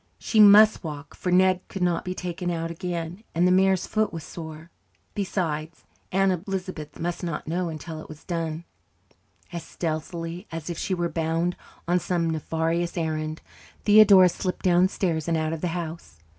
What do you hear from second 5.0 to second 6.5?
Besides, Aunt